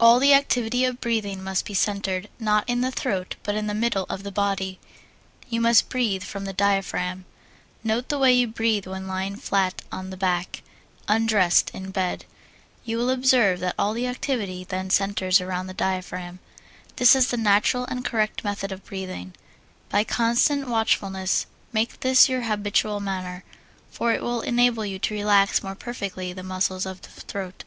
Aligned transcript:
All 0.00 0.18
the 0.18 0.34
activity 0.34 0.84
of 0.84 1.00
breathing 1.00 1.40
must 1.44 1.64
be 1.64 1.72
centered, 1.72 2.28
not 2.40 2.68
in 2.68 2.80
the 2.80 2.90
throat, 2.90 3.36
but 3.44 3.54
in 3.54 3.68
the 3.68 3.74
middle 3.74 4.06
of 4.10 4.24
the 4.24 4.32
body 4.32 4.80
you 5.48 5.60
must 5.60 5.88
breathe 5.88 6.24
from 6.24 6.44
the 6.46 6.52
diaphragm. 6.52 7.24
Note 7.84 8.08
the 8.08 8.18
way 8.18 8.32
you 8.32 8.48
breathe 8.48 8.88
when 8.88 9.06
lying 9.06 9.36
flat 9.36 9.82
on 9.92 10.10
the 10.10 10.16
back, 10.16 10.62
undressed 11.06 11.70
in 11.72 11.92
bed. 11.92 12.24
You 12.84 12.98
will 12.98 13.08
observe 13.08 13.60
that 13.60 13.76
all 13.78 13.92
the 13.94 14.08
activity 14.08 14.64
then 14.64 14.90
centers 14.90 15.40
around 15.40 15.68
the 15.68 15.72
diaphragm. 15.74 16.40
This 16.96 17.14
is 17.14 17.28
the 17.28 17.36
natural 17.36 17.84
and 17.84 18.04
correct 18.04 18.42
method 18.42 18.72
of 18.72 18.84
breathing. 18.84 19.32
By 19.90 20.02
constant 20.02 20.66
watchfulness 20.68 21.46
make 21.72 22.00
this 22.00 22.28
your 22.28 22.42
habitual 22.42 22.98
manner, 22.98 23.44
for 23.92 24.12
it 24.12 24.24
will 24.24 24.40
enable 24.40 24.84
you 24.84 24.98
to 24.98 25.14
relax 25.14 25.62
more 25.62 25.76
perfectly 25.76 26.32
the 26.32 26.42
muscles 26.42 26.84
of 26.84 27.00
the 27.02 27.08
throat. 27.10 27.62